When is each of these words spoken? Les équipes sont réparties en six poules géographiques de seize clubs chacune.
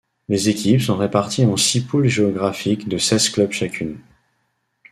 Les 0.29 0.49
équipes 0.49 0.81
sont 0.81 0.97
réparties 0.97 1.45
en 1.45 1.55
six 1.55 1.79
poules 1.85 2.07
géographiques 2.07 2.89
de 2.89 2.97
seize 2.97 3.29
clubs 3.29 3.51
chacune. 3.51 3.99